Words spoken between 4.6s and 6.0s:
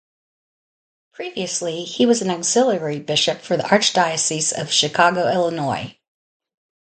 Chicago, Illinois.